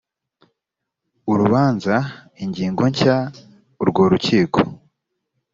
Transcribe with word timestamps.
urubanza 1.31 1.95
ingingo 2.43 2.81
nshya 2.91 3.17
urwo 3.81 4.01
rukiko 4.11 4.59